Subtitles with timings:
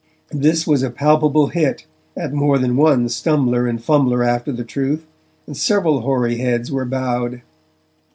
[0.33, 1.85] This was a palpable hit
[2.17, 5.05] at more than one stumbler and fumbler after the truth,
[5.45, 7.43] and several hoary heads were bowed.